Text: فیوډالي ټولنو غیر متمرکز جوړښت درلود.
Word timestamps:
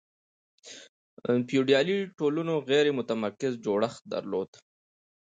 فیوډالي 1.47 1.97
ټولنو 2.17 2.53
غیر 2.69 2.85
متمرکز 2.99 3.53
جوړښت 3.65 4.01
درلود. 4.13 4.49